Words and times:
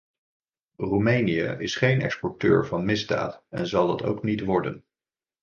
Roemenië 0.79 1.39
is 1.59 1.75
geen 1.75 2.01
exporteur 2.01 2.65
van 2.65 2.85
misdaad 2.85 3.43
en 3.49 3.67
zal 3.67 3.87
dat 3.87 4.03
ook 4.03 4.23
niet 4.23 4.41
worden. 4.41 4.83